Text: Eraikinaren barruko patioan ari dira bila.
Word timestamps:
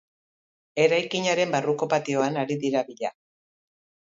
Eraikinaren 0.83 1.53
barruko 1.57 1.89
patioan 1.93 2.41
ari 2.45 2.59
dira 2.65 2.85
bila. 2.89 3.13